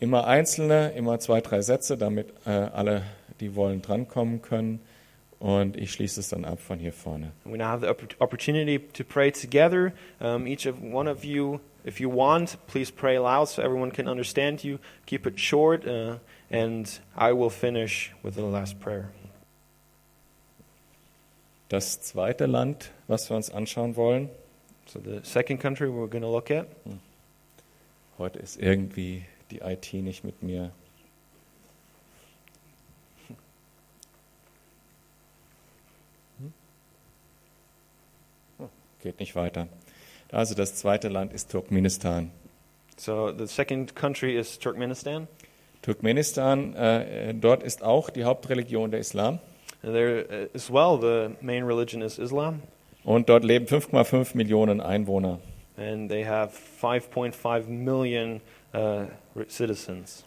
[0.00, 3.02] immer einzelne, immer zwei, drei Sätze, damit äh, alle,
[3.40, 4.80] die wollen, drankommen können.
[5.38, 7.30] Und ich schließe es dann ab von hier vorne.
[7.44, 9.92] We now have the opportunity to pray together.
[10.20, 14.08] Um, each of one of you, if you want, please pray loud so everyone can
[14.08, 14.78] understand you.
[15.06, 16.16] Keep it short, uh,
[16.50, 19.12] and I will finish with the last prayer.
[21.68, 24.30] Das zweite Land, was wir uns anschauen wollen,
[24.86, 26.66] So the second country we're going to look at.
[28.16, 30.70] heute ist irgendwie die IT nicht mit mir.
[36.38, 36.52] Hm?
[38.58, 38.68] Oh,
[39.02, 39.68] Geht nicht weiter.
[40.32, 42.30] Also das zweite Land ist Turkmenistan.
[42.96, 45.28] So the second country is Turkmenistan.
[45.82, 49.38] Turkmenistan, äh, dort ist auch die Hauptreligion der Islam.
[49.82, 52.62] There uh, as well, the main religion is Islam,
[53.04, 55.38] Und dort leben 5,5 Millionen Einwohner.
[55.76, 58.40] and they have 5.5 million
[58.74, 59.04] uh,
[59.48, 60.24] citizens,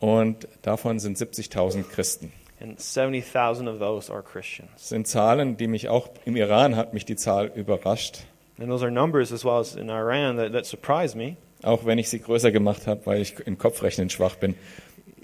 [0.00, 2.32] Und davon sind 70.000 Christen.
[2.60, 4.70] and 70,000 of those are Christians.
[4.74, 8.20] Das sind Zahlen, die mich auch im Iran hat mich die Zahl überrascht.
[8.58, 11.98] And those are numbers as well as in Iran that, that surprise me, Auch wenn
[11.98, 14.54] ich sie größer gemacht habe, weil ich im Kopfrechnen schwach bin.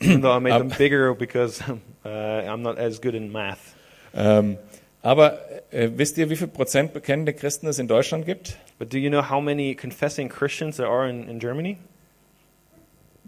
[0.00, 1.60] Even though I made them bigger because
[2.04, 3.74] uh, I'm not as good in math.
[4.14, 4.58] Ähm,
[5.02, 5.38] aber
[5.72, 8.56] äh, wisst ihr, wie viel Prozent bekennende Christen es in Deutschland gibt?
[8.78, 11.76] But do you know how many confessing Christians there are in, in Germany?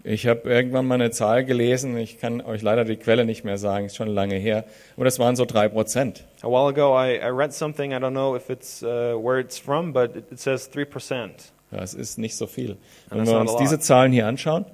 [0.07, 3.57] Ich habe irgendwann mal eine Zahl gelesen, ich kann euch leider die Quelle nicht mehr
[3.57, 4.63] sagen, ist schon lange her,
[4.95, 6.25] aber das waren so drei Prozent.
[6.43, 7.91] A while ago, I, I read something.
[7.91, 11.31] I don't know if it's uh, where it's from, but it, it says 3%.
[11.71, 12.77] Das ist nicht so viel.
[13.09, 14.65] Wenn wir uns diese Zahlen hier anschauen,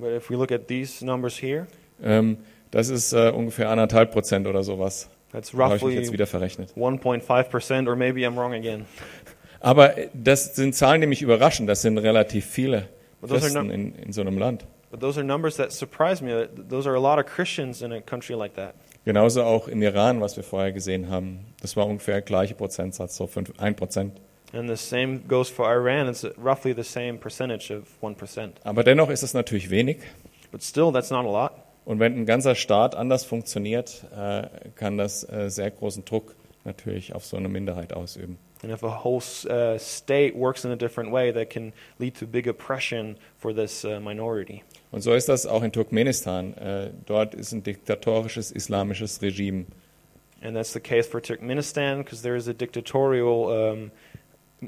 [0.00, 1.66] But if we look at these numbers here,
[2.02, 2.38] ähm,
[2.70, 5.08] das ist äh, ungefähr anderthalb Prozent oder sowas.
[5.32, 6.72] that's Da habe ich mich roughly jetzt wieder verrechnet.
[6.76, 8.86] 1.5%, or maybe I'm wrong again.
[9.60, 11.66] Aber äh, das sind Zahlen, die mich überraschen.
[11.66, 12.88] Das sind relativ viele
[13.20, 14.66] But those are Christen in, in so einem Land.
[14.90, 16.48] But those are numbers that surprise me.
[16.68, 18.74] Those are a lot of Christians in a country like that.
[19.04, 21.40] Genauso auch im Iran, was wir vorher gesehen haben.
[21.60, 24.20] Das war ungefähr der gleiche Prozentsatz, so fünf- ein Prozent.
[24.52, 26.08] And the same goes for Iran.
[26.08, 28.52] It's roughly the same percentage of 1%.
[28.64, 29.98] Aber dennoch ist es natürlich wenig.
[30.50, 31.52] But still, that's not a lot.
[31.84, 36.34] Und wenn ein ganzer Staat anders funktioniert, äh, kann das äh, sehr großen Druck
[36.64, 38.38] natürlich auf so eine Minderheit ausüben.
[38.62, 42.26] And if a whole uh, state works in a different way, that can lead to
[42.26, 44.64] big oppression for this uh, minority.
[44.90, 46.54] Und so ist das auch in Turkmenistan.
[46.54, 49.66] Äh, dort ist ein diktatorisches islamisches Regime.
[50.42, 53.90] And that's the case for Turkmenistan because there is a dictatorial um,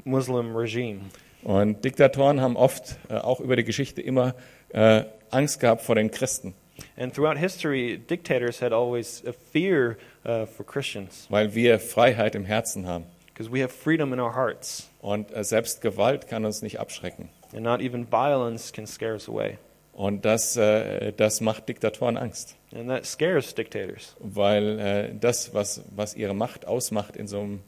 [0.03, 1.01] Muslim regime.
[1.43, 4.35] Und Diktatoren haben oft äh, auch über die Geschichte immer
[4.69, 6.53] äh, Angst gehabt vor den Christen,
[6.97, 12.45] And throughout history, dictators had always a fear uh, for Christians weil wir Freiheit im
[12.45, 13.05] Herzen haben.
[13.33, 17.29] because we have freedom in our hearts, Und äh, selbst Gewalt kann uns nicht abschrecken.
[17.53, 19.57] and not even violence can scare us away.
[19.93, 25.81] Und das, äh, das macht Diktatoren Angst, And that scares dictators weil äh, das, was,
[25.95, 27.59] was ihre Macht ausmacht in so einem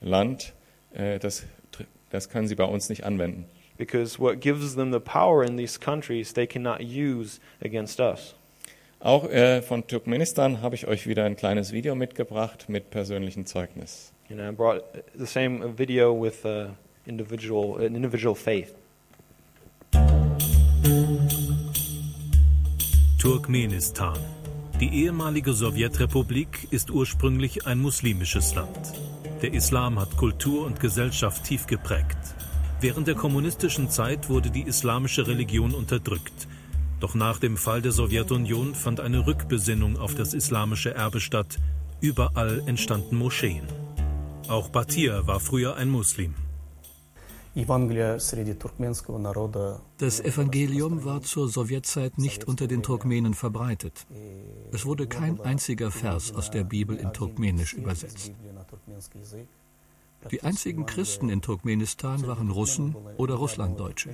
[0.00, 0.52] Land,
[0.94, 1.44] äh, das,
[2.12, 3.46] das können sie bei uns nicht anwenden.
[3.76, 8.34] because what gives them the power in these countries they cannot use against us.
[9.00, 14.12] Auch äh, von Turkmenistan habe ich euch wieder ein kleines Video mitgebracht mit persönlichem Zeugnis.
[14.30, 14.84] And I brought
[15.18, 16.68] the same video with uh,
[17.06, 18.74] individual an individual faith.
[23.20, 24.16] Turkmenistan.
[24.80, 28.92] Die ehemalige Sowjetrepublik ist ursprünglich ein muslimisches Land.
[29.42, 32.16] Der Islam hat Kultur und Gesellschaft tief geprägt.
[32.80, 36.46] Während der kommunistischen Zeit wurde die islamische Religion unterdrückt.
[37.00, 41.58] Doch nach dem Fall der Sowjetunion fand eine Rückbesinnung auf das islamische Erbe statt.
[42.00, 43.66] Überall entstanden Moscheen.
[44.46, 46.34] Auch Batir war früher ein Muslim.
[49.98, 54.06] Das Evangelium war zur Sowjetzeit nicht unter den Turkmenen verbreitet.
[54.70, 58.32] Es wurde kein einziger Vers aus der Bibel in Turkmenisch übersetzt.
[60.30, 64.10] Die einzigen Christen in Turkmenistan waren Russen oder Russlanddeutsche.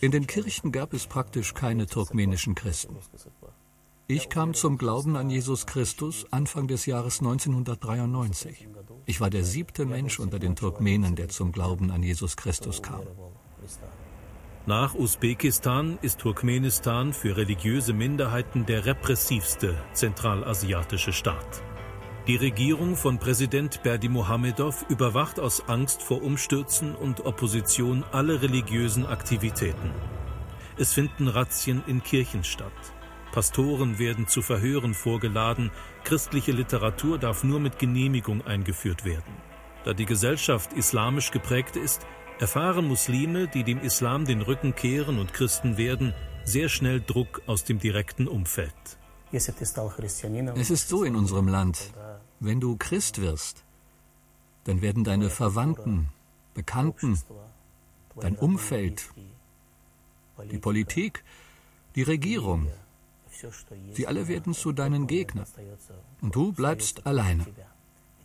[0.00, 2.96] In den Kirchen gab es praktisch keine turkmenischen Christen.
[4.10, 8.66] Ich kam zum Glauben an Jesus Christus Anfang des Jahres 1993.
[9.04, 13.02] Ich war der siebte Mensch unter den Turkmenen, der zum Glauben an Jesus Christus kam.
[14.66, 21.62] Nach Usbekistan ist Turkmenistan für religiöse Minderheiten der repressivste zentralasiatische Staat.
[22.28, 29.06] Die Regierung von Präsident Berdi Mohamedov überwacht aus Angst vor Umstürzen und Opposition alle religiösen
[29.06, 29.92] Aktivitäten.
[30.76, 32.70] Es finden Razzien in Kirchen statt.
[33.32, 35.70] Pastoren werden zu Verhören vorgeladen,
[36.04, 39.34] christliche Literatur darf nur mit Genehmigung eingeführt werden.
[39.84, 42.06] Da die Gesellschaft islamisch geprägt ist,
[42.38, 46.12] erfahren Muslime, die dem Islam den Rücken kehren und Christen werden,
[46.44, 48.98] sehr schnell Druck aus dem direkten Umfeld.
[49.30, 51.90] Es ist so in unserem Land.
[52.40, 53.64] Wenn du Christ wirst,
[54.64, 56.08] dann werden deine Verwandten,
[56.54, 57.20] Bekannten,
[58.20, 59.10] dein Umfeld,
[60.50, 61.24] die Politik,
[61.94, 62.68] die Regierung,
[63.92, 65.46] Sie alle werden zu deinen Gegnern.
[66.20, 67.46] Und du bleibst alleine.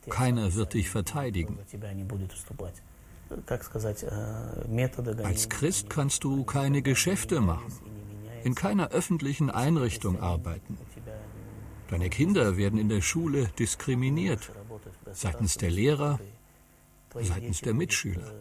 [0.09, 1.57] Keiner wird dich verteidigen.
[5.23, 7.71] Als Christ kannst du keine Geschäfte machen,
[8.43, 10.77] in keiner öffentlichen Einrichtung arbeiten.
[11.93, 14.51] Deine Kinder werden in der Schule diskriminiert,
[15.11, 16.19] seitens der Lehrer,
[17.13, 18.33] seitens der Mitschüler.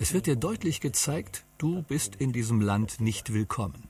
[0.00, 3.84] Es wird dir deutlich gezeigt, du bist in diesem Land nicht willkommen.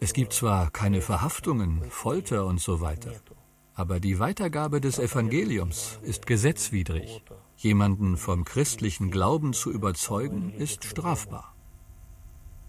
[0.00, 3.12] Es gibt zwar keine Verhaftungen, Folter und so weiter,
[3.74, 7.22] aber die Weitergabe des Evangeliums ist gesetzwidrig.
[7.58, 11.54] Jemanden vom christlichen Glauben zu überzeugen, ist strafbar.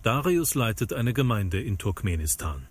[0.03, 2.67] Darius leitet eine Gemeinde in Turkmenistan.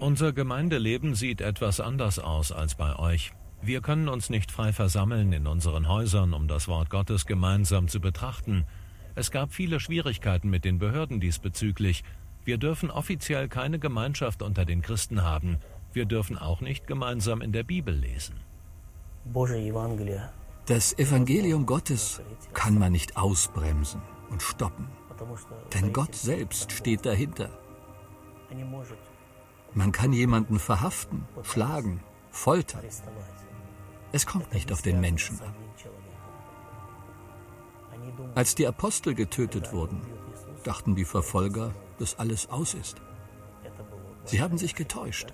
[0.00, 3.32] Unser Gemeindeleben sieht etwas anders aus als bei euch.
[3.62, 8.00] Wir können uns nicht frei versammeln in unseren Häusern, um das Wort Gottes gemeinsam zu
[8.00, 8.64] betrachten.
[9.14, 12.02] Es gab viele Schwierigkeiten mit den Behörden diesbezüglich.
[12.44, 15.58] Wir dürfen offiziell keine Gemeinschaft unter den Christen haben.
[15.92, 18.36] Wir dürfen auch nicht gemeinsam in der Bibel lesen.
[20.66, 22.22] Das Evangelium Gottes
[22.54, 24.00] kann man nicht ausbremsen
[24.30, 24.88] und stoppen,
[25.74, 27.50] denn Gott selbst steht dahinter.
[29.74, 32.84] Man kann jemanden verhaften, schlagen, foltern.
[34.12, 35.54] Es kommt nicht auf den Menschen an.
[38.34, 40.00] Als die Apostel getötet wurden,
[40.64, 43.00] dachten die Verfolger, dass alles aus ist.
[44.24, 45.32] Sie haben sich getäuscht.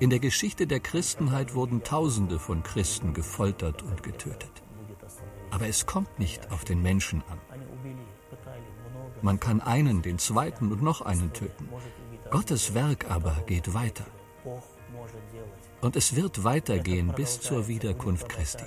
[0.00, 4.62] In der Geschichte der Christenheit wurden Tausende von Christen gefoltert und getötet.
[5.50, 7.38] Aber es kommt nicht auf den Menschen an.
[9.22, 11.68] Man kann einen, den zweiten und noch einen töten.
[12.30, 14.06] Gottes Werk aber geht weiter.
[15.80, 18.64] Und es wird weitergehen bis zur Wiederkunft Christi.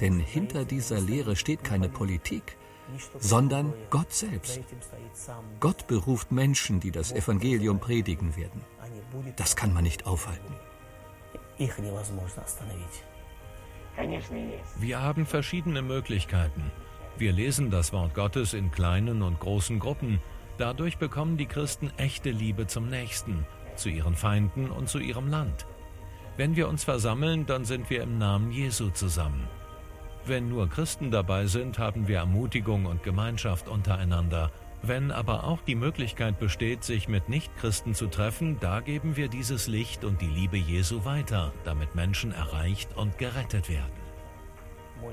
[0.00, 2.56] Denn hinter dieser Lehre steht keine Politik,
[3.18, 4.60] sondern Gott selbst.
[5.60, 8.62] Gott beruft Menschen, die das Evangelium predigen werden.
[9.36, 10.54] Das kann man nicht aufhalten.
[14.78, 16.70] Wir haben verschiedene Möglichkeiten.
[17.18, 20.20] Wir lesen das Wort Gottes in kleinen und großen Gruppen.
[20.58, 23.46] Dadurch bekommen die Christen echte Liebe zum Nächsten,
[23.76, 25.66] zu ihren Feinden und zu ihrem Land.
[26.36, 29.48] Wenn wir uns versammeln, dann sind wir im Namen Jesu zusammen.
[30.24, 34.50] Wenn nur Christen dabei sind, haben wir Ermutigung und Gemeinschaft untereinander.
[34.82, 39.68] Wenn aber auch die Möglichkeit besteht, sich mit Nichtchristen zu treffen, da geben wir dieses
[39.68, 44.01] Licht und die Liebe Jesu weiter, damit Menschen erreicht und gerettet werden.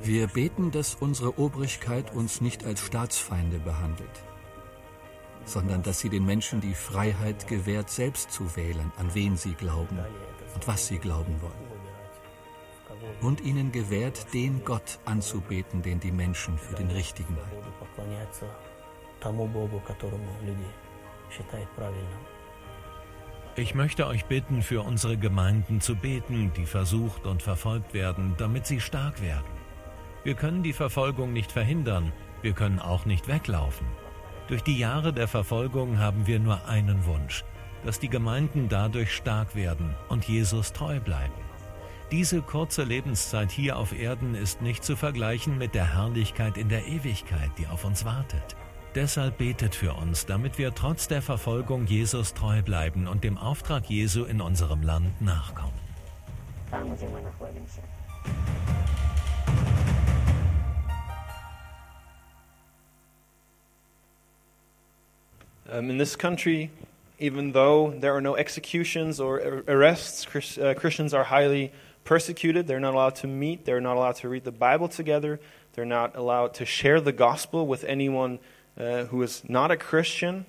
[0.04, 4.24] Wir beten, dass unsere Obrigkeit uns nicht als Staatsfeinde behandelt,
[5.46, 10.00] sondern dass sie den Menschen die Freiheit gewährt, selbst zu wählen, an wen sie glauben
[10.56, 11.80] und was sie glauben wollen
[13.22, 17.68] und ihnen gewährt, den Gott anzubeten, den die Menschen für den richtigen halten.
[23.56, 28.66] Ich möchte euch bitten, für unsere Gemeinden zu beten, die versucht und verfolgt werden, damit
[28.66, 29.59] sie stark werden.
[30.24, 32.12] Wir können die Verfolgung nicht verhindern,
[32.42, 33.88] wir können auch nicht weglaufen.
[34.48, 37.46] Durch die Jahre der Verfolgung haben wir nur einen Wunsch,
[37.86, 41.50] dass die Gemeinden dadurch stark werden und Jesus treu bleiben.
[42.12, 46.88] Diese kurze Lebenszeit hier auf Erden ist nicht zu vergleichen mit der Herrlichkeit in der
[46.88, 48.56] Ewigkeit, die auf uns wartet.
[48.96, 53.88] Deshalb betet für uns, damit wir trotz der Verfolgung Jesus treu bleiben und dem Auftrag
[53.90, 55.80] Jesu in unserem Land nachkommen.
[65.72, 66.72] Um, in this country,
[67.20, 71.72] even though there are no executions or arrests, Chris, uh, Christians are highly
[72.04, 72.66] persecuted.
[72.66, 73.66] They're not allowed to meet.
[73.66, 75.40] They're not allowed to read the Bible together.
[75.74, 78.40] They're not allowed to share the gospel with anyone
[78.80, 80.48] uh, who is not a Christian.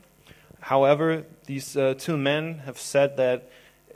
[0.60, 3.50] However, these uh, two men have said that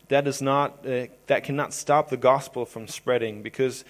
[0.08, 3.84] that is not uh, that cannot stop the gospel from spreading because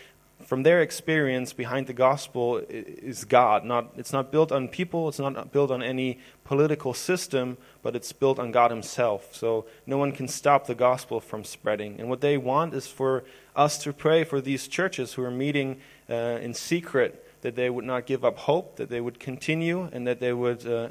[0.45, 3.65] from their experience behind the gospel is God.
[3.65, 5.09] Not it's not built on people.
[5.09, 9.35] It's not built on any political system, but it's built on God Himself.
[9.35, 11.99] So no one can stop the gospel from spreading.
[11.99, 13.25] And what they want is for
[13.57, 17.85] us to pray for these churches who are meeting uh, in secret that they would
[17.85, 20.89] not give up hope, that they would continue, and that they would, uh,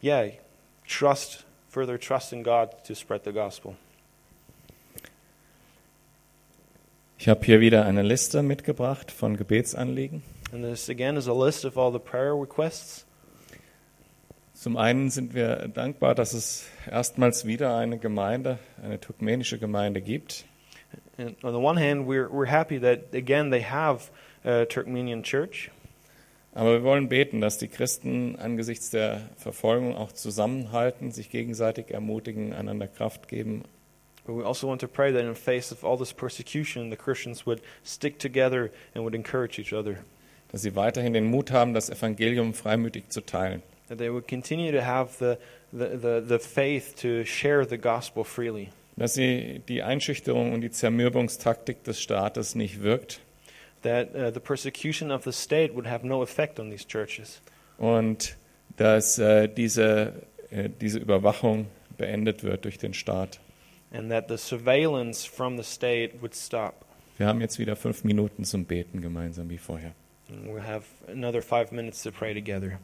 [0.00, 0.30] yeah,
[0.86, 3.76] trust further trust in God to spread the gospel.
[7.20, 10.22] Ich habe hier wieder eine Liste mitgebracht von Gebetsanliegen.
[10.54, 13.04] And this again is a list of all the prayer requests.
[14.54, 20.46] Zum einen sind wir dankbar, dass es erstmals wieder eine Gemeinde, eine turkmenische Gemeinde gibt.
[21.18, 24.10] And on the one hand, we're, we're happy that, again, they have
[24.42, 25.70] a Turkmenian church.
[26.54, 32.54] Aber wir wollen beten, dass die Christen angesichts der Verfolgung auch zusammenhalten, sich gegenseitig ermutigen,
[32.54, 33.64] einander Kraft geben.
[34.30, 37.44] But we also want to pray that in face of all this persecution, the Christians
[37.46, 40.04] would stick together and would encourage each other.
[40.52, 43.60] Dass sie weiterhin den Mut haben, das Evangelium freimütig zu teilen.
[43.88, 45.36] That they would continue to have the,
[45.72, 48.68] the, the, the faith to share the gospel freely.
[48.96, 53.18] Dass sie die Einschüchterung und die Zermürbungstaktik des Staates nicht wirkt.
[53.82, 57.40] That uh, the persecution of the state would have no effect on these churches.
[57.78, 58.36] Und
[58.76, 60.12] dass äh, diese,
[60.52, 61.66] äh, diese Überwachung
[61.98, 63.40] beendet wird durch den Staat.
[63.92, 66.84] And that the surveillance from the state would stop.
[67.18, 69.92] Wir haben jetzt wieder fünf Minuten zum Beten gemeinsam wie vorher.
[70.28, 72.78] And we'll have another five minutes to pray together.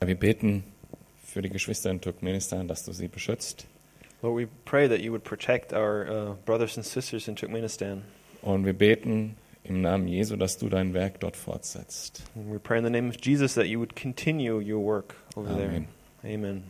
[0.00, 0.62] Wir beten
[1.24, 3.66] für die Geschwister in Turkmenistan, dass du sie beschützt.
[4.22, 8.02] Lord, we pray that you would protect our uh, brothers and sisters in Turkmenistan.
[8.42, 12.22] Und wir beten im Namen Jesu, dass du dein Werk dort fortsetzt.
[12.34, 15.50] And we pray in the name of Jesus that you would continue your work over
[15.50, 15.58] Amen.
[15.58, 15.84] there.
[16.24, 16.64] Amen.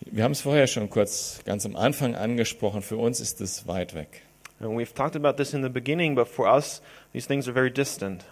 [0.00, 2.80] Wir haben es vorher schon kurz ganz am Anfang angesprochen.
[2.82, 4.22] Für uns ist es weit weg.
[4.60, 6.80] And we've talked about this in the beginning, but for us,
[7.12, 8.24] these things are very distant.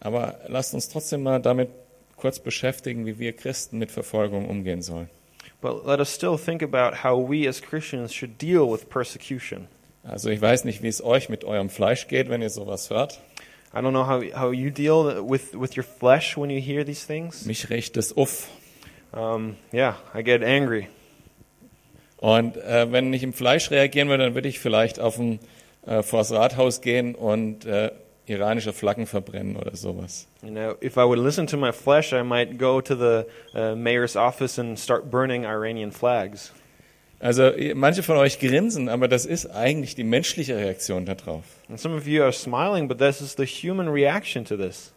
[0.00, 1.70] Aber lasst uns trotzdem mal damit
[2.16, 5.08] kurz beschäftigen, wie wir Christen mit Verfolgung umgehen sollen.
[5.60, 9.68] But let us still think about how we as Christians should deal with persecution.
[10.04, 13.20] Also ich weiß nicht, wie es euch mit eurem Fleisch geht, wenn ihr sowas hört.
[13.78, 17.04] I don't know how, how you deal with, with your flesh when you hear these
[17.04, 17.46] things.
[17.46, 18.48] Mich riecht es uff.
[19.12, 20.88] Um, yeah, I get angry.
[22.16, 25.38] Und äh, wenn ich im Fleisch reagieren würde, dann würde ich vielleicht auf ein,
[25.86, 27.92] äh, vors Rathaus gehen und äh,
[28.26, 30.26] iranische Flaggen verbrennen oder sowas.
[30.42, 33.76] You know, if I would listen to my flesh, I might go to the uh,
[33.76, 36.52] mayor's office and start burning Iranian flags.
[37.20, 41.44] Also ihr- manche von euch grinsen, aber das ist eigentlich die menschliche Reaktion darauf.
[41.68, 44.92] And some of you are smiling, but this is the human reaction to this.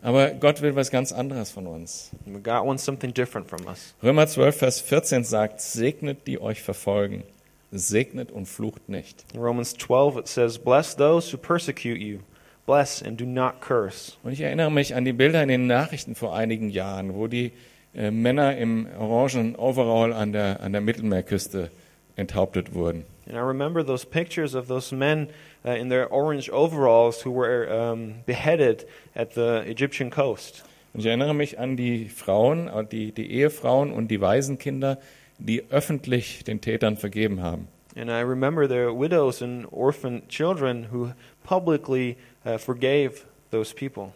[0.00, 2.10] Aber Gott will was ganz anderes von uns.
[2.26, 3.94] God wants something different from us.
[4.02, 7.24] Römer 12, Vers 14 sagt, segnet die euch verfolgen,
[7.72, 9.24] segnet und flucht nicht.
[9.34, 12.20] In Romans 12, it says, Bless those who persecute you,
[12.66, 14.12] bless and do not curse.
[14.22, 17.50] Und ich erinnere mich an die Bilder in den Nachrichten vor einigen Jahren, wo die
[17.94, 21.70] äh, Männer im orangen Overall an der, an der Mittelmeerküste
[22.16, 23.04] enthauptet wurden.
[23.26, 25.28] And I remember those pictures of those men
[25.64, 30.64] uh, in their orange overalls who were um, beheaded at the Egyptian coast.
[30.94, 34.98] Und ich erinnere mich an die Frauen, äh, die, die Ehefrauen und die Waisenkinder,
[35.38, 37.68] die öffentlich den Tätern vergeben haben.
[37.96, 41.12] And I remember the widows and orphan children who
[41.44, 42.16] publicly
[42.46, 44.12] uh, forgave those people.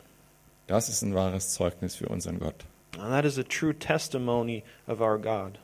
[0.69, 2.65] Das ist ein wahres Zeugnis für unseren Gott.
[2.99, 5.59] And that is a true testimony of our God.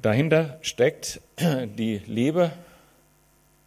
[0.00, 2.52] Dahinter steckt die Liebe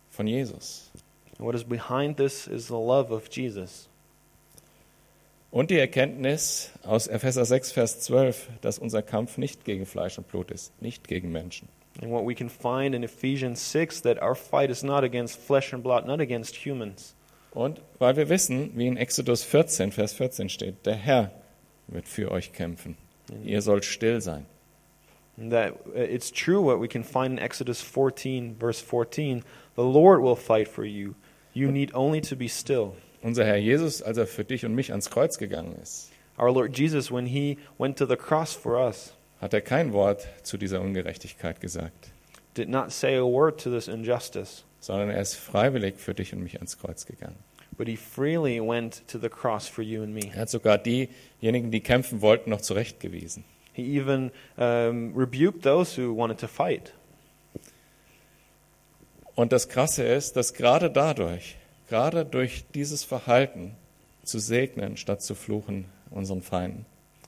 [0.09, 0.89] von Jesus
[1.37, 3.87] And what is behind this is the love of Jesus.
[5.51, 10.27] und die Erkenntnis aus Epheser 6, Vers 12, dass unser Kampf nicht gegen Fleisch und
[10.27, 11.69] Blut ist, nicht gegen Menschen.
[12.01, 15.71] And what we can find in Ephesians 6 that our fight is not against flesh
[15.73, 17.15] and blood, not against humans.
[17.55, 21.31] Und weil wir wissen, wie in Exodus 14, Vers 14 steht, der Herr
[21.87, 22.97] wird für euch kämpfen.
[23.43, 24.45] Ihr sollt still sein.
[25.37, 29.43] That uh, it's true what we can find in Exodus 14, verse 14
[29.75, 31.15] the Lord will fight for you.
[31.53, 32.93] You need only to be still.
[33.21, 36.77] Unser Herr Jesus, als er für dich und mich ans Kreuz gegangen ist, Our Lord
[36.77, 40.81] Jesus, when he went to the cross for us, hat er kein Wort zu dieser
[40.81, 42.11] Ungerechtigkeit gesagt,
[42.55, 46.41] did not say a word to this injustice, sondern er ist freiwillig für dich und
[46.43, 47.37] mich ans Kreuz gegangen.
[47.77, 50.31] but he freely went to the cross for you and me.
[50.33, 53.43] Er hat sogar diejenigen, die kämpfen wollten, noch zurechtgewiesen.
[53.73, 56.93] He even um, rebuked those who wanted to fight.
[59.35, 61.57] Und das Krasse ist, dass gerade dadurch,
[61.89, 63.75] gerade durch dieses Verhalten
[64.23, 66.85] zu segnen statt zu fluchen unseren Feinden,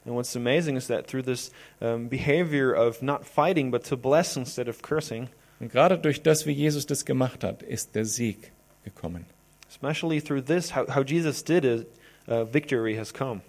[0.08, 1.52] And what's amazing is that through this
[1.82, 5.30] um, behavior of not fighting but to bless instead of cursing,
[5.60, 8.52] und gerade durch das, wie Jesus das gemacht hat, ist der Sieg
[8.84, 9.26] gekommen.
[9.70, 11.96] especially through this, how, how Jesus did it,
[12.28, 13.42] uh, victory has come.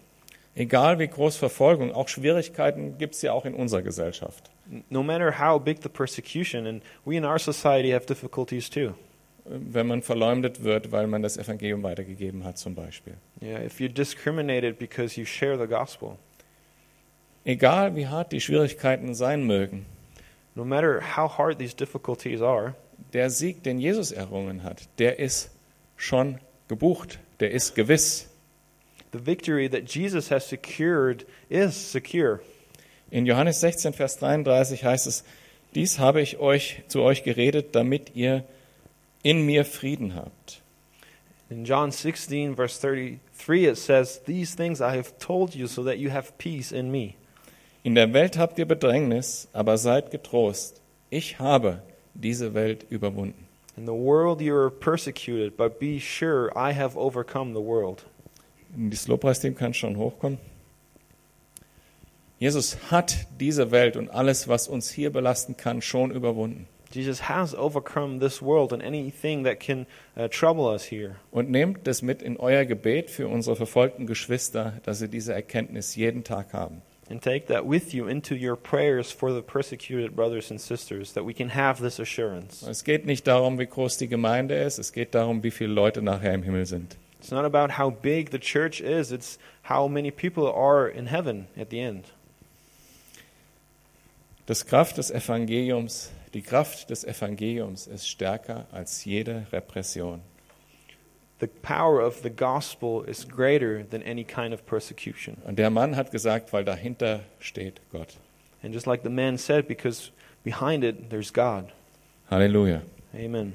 [0.56, 4.50] Egal wie groß Verfolgung, auch Schwierigkeiten gibt es ja auch in unserer Gesellschaft.
[4.90, 8.94] No matter how big the persecution, and we in our society have difficulties too.
[9.44, 13.14] Wenn man verleumdet wird, weil man das Evangelium weitergegeben hat zum Beispiel.
[13.40, 16.18] Yeah, if you're discriminated because you share the gospel,
[17.48, 19.86] Egal wie hart die Schwierigkeiten sein mögen,
[20.54, 22.74] no matter how hard these difficulties are,
[23.14, 25.50] der Sieg, den Jesus errungen hat, der ist
[25.96, 28.28] schon gebucht, der ist gewiss.
[29.12, 32.42] the victory that Jesus has secured is secure.
[33.10, 35.24] In Johannes 16, Vers 33 heißt es,
[35.74, 38.44] dies habe ich euch zu euch geredet, damit ihr
[39.22, 40.60] in mir Frieden habt.
[41.48, 45.96] In John 16, verse 33, it says, These things I have told you so that
[45.96, 47.17] you have peace in me.
[47.88, 50.82] In der Welt habt ihr Bedrängnis, aber seid getrost.
[51.08, 51.82] Ich habe
[52.12, 53.48] diese Welt überwunden.
[53.78, 58.04] In the world you are persecuted, but be sure I have overcome the world.
[58.76, 60.36] Das Lobpreisteam kann schon hochkommen.
[62.38, 66.66] Jesus hat diese Welt und alles, was uns hier belasten kann, schon überwunden.
[66.92, 71.16] Jesus has overcome this world and anything that can uh, trouble us here.
[71.30, 75.96] Und nehmt das mit in euer Gebet für unsere verfolgten Geschwister, dass sie diese Erkenntnis
[75.96, 76.82] jeden Tag haben.
[77.10, 81.24] And take that with you into your prayers for the persecuted brothers and sisters, that
[81.24, 82.62] we can have this assurance.
[82.68, 86.02] Es geht nicht darum, wie groß die Gemeinde ist, es geht darum, wie viele Leute
[86.02, 86.98] nachher im Himmel sind.
[87.18, 89.38] It's not about how big the church is, it's
[89.68, 92.04] how many people are in heaven at the end.
[94.44, 100.20] Das Kraft des Evangeliums, die Kraft des Evangeliums ist stärker als jede Repression.
[101.40, 105.36] The power of the gospel is greater than any kind of persecution.
[105.44, 108.16] Und der Mann hat gesagt, weil dahinter steht Gott.
[108.62, 110.10] And just like the man said, because
[110.42, 111.70] behind it there's God.
[112.28, 112.82] Hallelujah.
[113.14, 113.54] Amen.